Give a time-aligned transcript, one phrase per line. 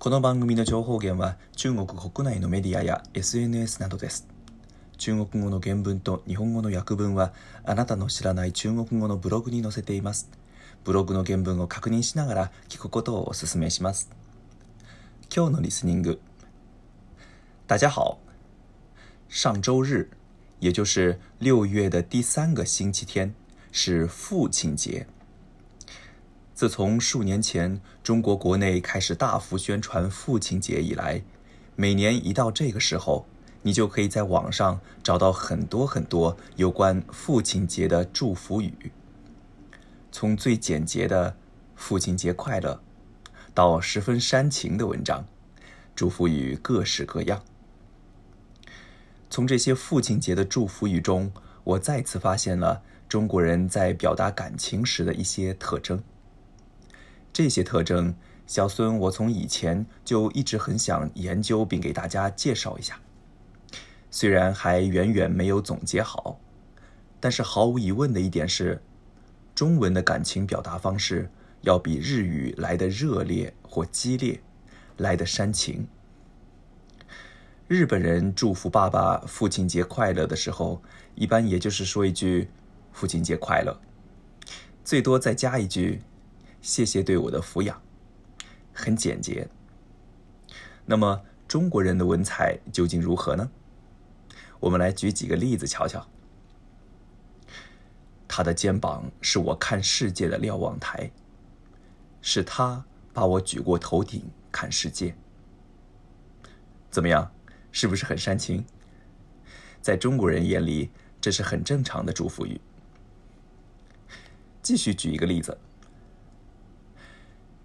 [0.00, 4.26] この番組の情報源は中国国内のメディアや SNS などです
[4.96, 7.34] 中国語の原文と日本語の訳文は
[7.66, 10.30] あなたの知らない中国語のブログに載せています
[10.84, 14.08] ブログの原文を確認しながら聞くことをお勧めします
[15.34, 16.18] 今日のリスニング
[17.66, 18.16] 大家好
[19.28, 20.08] 上周日
[20.66, 23.34] 也就是六月的第三个星期天
[23.70, 25.06] 是父亲节。
[26.60, 31.22] 自从数年前中国国内开始大幅宣传父亲节以来，
[31.74, 33.24] 每年一到这个时候，
[33.62, 38.92] 你就可以在网上找到很多很多有关父亲节的祝福语。
[40.12, 41.34] 从最简洁的
[41.76, 42.78] “父亲节快乐”
[43.54, 45.24] 到十分煽情的文章，
[45.94, 47.42] 祝福语各式各样。
[49.30, 51.32] 从这些父亲节的祝福语中，
[51.64, 55.98] 我再次发现了中国人在表达感情时的一些特征。
[57.32, 58.14] 这些特征，
[58.46, 63.00] 小孙，我从以前就一直很想研究并给大家介绍一下。
[64.10, 66.40] 虽然还远远没有总结好，
[67.20, 68.82] 但是毫无疑问的一点是，
[69.54, 71.30] 中文的感情表达方式
[71.62, 74.40] 要比日语来的热烈或激烈，
[74.96, 75.86] 来的煽情。
[77.68, 80.82] 日本人祝福爸爸父亲节快乐的时候，
[81.14, 82.48] 一般也就是说一句
[82.92, 83.78] “父亲节快乐”，
[84.84, 86.02] 最多再加一句。
[86.62, 87.80] 谢谢对我的抚养，
[88.74, 89.48] 很简洁。
[90.84, 93.50] 那么中国人的文采究竟如何呢？
[94.60, 96.06] 我们来举几个例子瞧瞧。
[98.28, 101.10] 他的肩膀是我看世界的瞭望台，
[102.20, 104.22] 是他把我举过头顶
[104.52, 105.14] 看世界。
[106.90, 107.30] 怎么样？
[107.72, 108.62] 是不是很煽情？
[109.80, 110.90] 在中国人眼里，
[111.22, 112.60] 这是很正常的祝福语。
[114.60, 115.56] 继续举一个例子。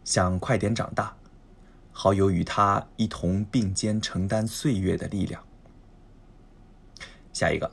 [0.06, 1.18] 想快点长大，
[1.92, 5.44] 好有与他一同并肩承担岁月的力量。
[7.34, 7.72] 下一个，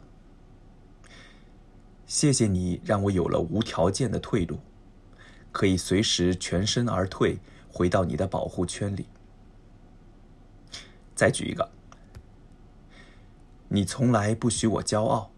[2.06, 4.59] 谢谢你让我有了无条件的退路，
[5.53, 7.37] 可以随时全身而退，
[7.69, 9.06] 回到你的保护圈里。
[11.14, 11.70] 再举一个，
[13.69, 15.31] 你从来不许我骄傲，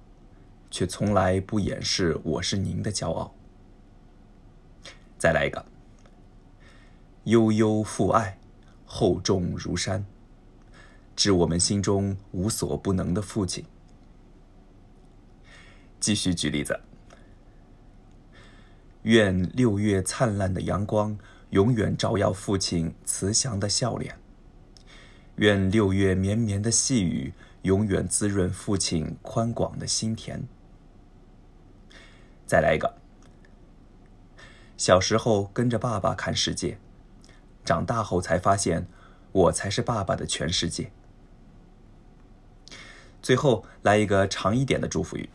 [0.70, 3.34] 却从来不掩饰我是您的骄傲。
[5.18, 5.73] 再来一个。
[7.24, 8.36] 悠悠父爱，
[8.84, 10.04] 厚重如山，
[11.16, 13.64] 致我们心中无所不能的父亲。
[15.98, 16.78] 继续举例子：
[19.04, 21.16] 愿六月灿烂的阳光
[21.50, 24.12] 永远照耀父亲慈祥的笑脸；
[25.36, 30.44] 愿六月绵绵的细雨永远滋润父亲宽广的心田。
[32.46, 32.96] 再来一个：
[34.76, 36.76] 小时候跟着爸爸看世界。
[37.64, 38.86] 长大后才发现，
[39.32, 40.92] 我才是爸爸的全世界。
[43.22, 45.28] 最后来一个长一点的祝福语：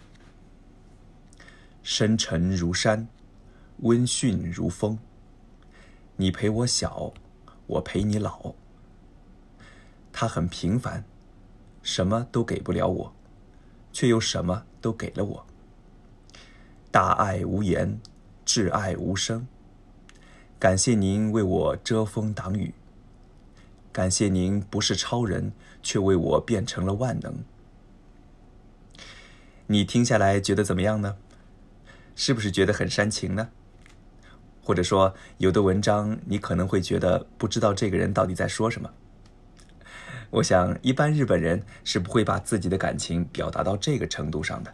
[1.81, 3.07] 深沉如山，
[3.79, 4.99] 温驯如风。
[6.17, 7.13] 你陪我小，
[7.65, 8.53] 我陪你老。
[10.13, 11.03] 他很平凡，
[11.81, 13.13] 什么都给不了我，
[13.91, 15.45] 却又什么都给了我。
[16.91, 17.99] 大爱无言，
[18.45, 19.47] 挚爱无声。
[20.59, 22.73] 感谢您为我遮风挡雨，
[23.93, 27.33] 感谢您不是超人，却为我变成了万能。
[29.67, 31.15] 你听下来觉得怎么样呢？
[32.13, 33.47] 是不是觉得很煽情呢？
[34.61, 38.91] 或者说，有的文章你可能会觉得不知道这个人到底在说什么。
[40.31, 44.73] 我想，一般日本人是不会把自己的感情表达到这个程度上的，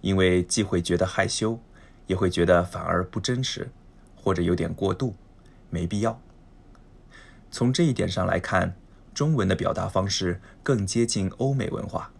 [0.00, 1.60] 因为既会觉得害羞，
[2.08, 3.70] 也会觉得反而不真实。
[4.26, 5.14] 或者有点过度，
[5.70, 6.20] 没必要。
[7.52, 8.74] 从这一点上来看，
[9.14, 12.10] 中文的表达方式更接近欧美文化。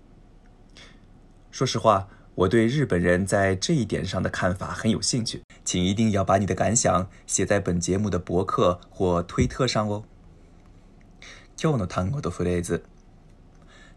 [1.51, 2.07] 说实话，
[2.37, 5.43] 我对日本人在这一点上的看法很有兴趣。
[5.65, 10.05] 请一定要把你的感想写在本节目的博客或推特上哦。
[11.57, 12.85] 「今日うの単語のフレーズ」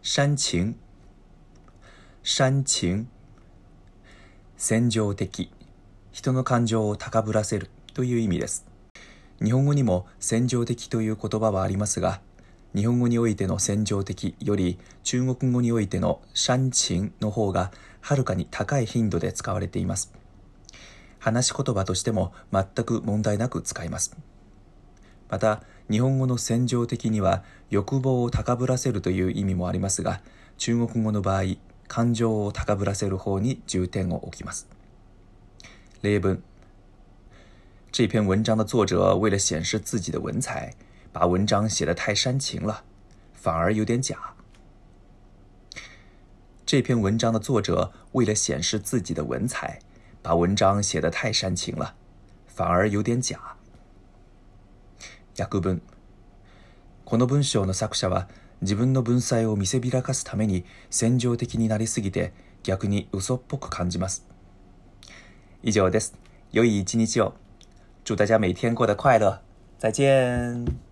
[0.02, 0.74] 煽情、
[2.24, 3.06] 煽情、
[4.56, 5.30] 煽情的，
[6.12, 7.68] 人の感情を高ぶらせる。
[7.94, 8.66] という意味です。
[9.42, 12.20] 日本語にも戦場的という言葉はありますが、
[12.74, 20.12] 日本語においての戦場的より中国語においてのシャンチンの方がはるかに高い頻度で使われています。
[21.18, 24.16] 話し言葉としても全く問題なく使います。
[25.28, 30.20] また、日本語の戦場的には欲望を高ぶらせるという意味もありますが、
[30.58, 31.42] 中国語の場合、
[31.88, 34.68] 感情を高ぶらせる方に重点を置きます。
[36.02, 36.42] 例文
[37.92, 40.72] 这篇文章的作者为了显示自己的文采，
[41.12, 42.84] 把文章写得太煽情了，
[43.34, 44.16] 反而有点假。
[46.64, 49.80] 这篇文章的作者为了显示自己的文采，
[50.22, 51.96] 把文章写得太煽情了，
[52.46, 53.40] 反而有点假。
[55.36, 55.80] 原文：
[57.04, 58.26] この文章の作者は
[58.60, 62.30] 自分の文才を見せびらかすために戦場的になりすぎて、
[62.62, 64.20] 逆に嘘っぽく感じます。
[65.62, 66.12] 以上です。
[66.52, 67.39] 良い一日を。
[68.10, 69.40] 祝大家每天过得快乐，
[69.78, 70.89] 再见。